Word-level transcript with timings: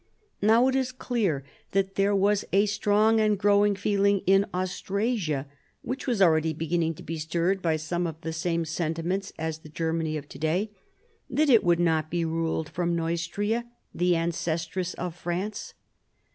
Now 0.41 0.67
it 0.67 0.73
is 0.75 0.91
clear 0.91 1.43
that 1.73 1.93
there 1.93 2.15
was 2.15 2.43
a 2.51 2.65
strong 2.65 3.19
and 3.19 3.37
growing 3.37 3.75
feeling 3.75 4.21
in 4.25 4.47
Austrasia 4.51 5.45
(which 5.83 6.07
was 6.07 6.23
already 6.23 6.53
beginning 6.53 6.95
to 6.95 7.03
be 7.03 7.19
stirred 7.19 7.61
by 7.61 7.75
some 7.75 8.07
of 8.07 8.19
the 8.21 8.33
same 8.33 8.65
sentiments 8.65 9.31
as 9.37 9.59
the 9.59 9.69
Germany 9.69 10.17
of 10.17 10.27
to 10.29 10.39
day) 10.39 10.71
that 11.29 11.51
it 11.51 11.63
would 11.63 11.79
not 11.79 12.09
be 12.09 12.25
ruled 12.25 12.67
from 12.69 12.95
Neustria 12.95 13.65
(the 13.93 14.15
ancestress 14.15 14.95
of 14.95 15.15
France). 15.15 15.75